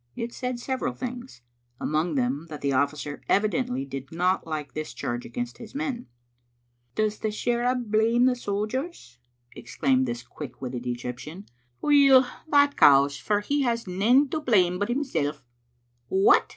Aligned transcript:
It 0.15 0.33
said 0.33 0.59
several 0.59 0.95
things, 0.95 1.43
among 1.79 2.15
them 2.15 2.47
that 2.49 2.61
the 2.61 2.71
ojB&cer 2.71 3.21
evidently 3.29 3.85
did 3.85 4.11
not 4.11 4.47
like 4.47 4.73
this 4.73 4.95
charge 4.95 5.27
against 5.27 5.59
his 5.59 5.75
men." 5.75 6.07
Does 6.95 7.19
the 7.19 7.27
shirra 7.29 7.75
blame 7.75 8.25
the 8.25 8.33
sojers?" 8.35 9.19
exclaimed 9.55 10.07
this 10.07 10.23
quick 10.23 10.59
witted 10.59 10.87
Egyptian." 10.87 11.45
Weel, 11.83 12.25
that 12.49 12.75
cows, 12.77 13.17
for 13.19 13.41
he 13.41 13.61
has 13.61 13.85
nane 13.85 14.27
to 14.29 14.39
blame 14.39 14.79
but 14.79 14.89
himseV." 14.89 15.43
"What!" 16.07 16.49